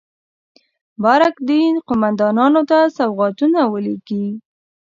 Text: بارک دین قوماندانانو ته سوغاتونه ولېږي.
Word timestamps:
بارک 1.03 1.35
دین 1.49 1.73
قوماندانانو 1.87 2.61
ته 2.69 2.77
سوغاتونه 2.97 3.59
ولېږي. 3.71 4.25